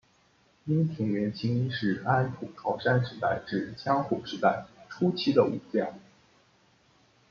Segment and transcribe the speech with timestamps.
[0.65, 5.93] 樱田元亲是安土桃山时代至江户时代初期的武将。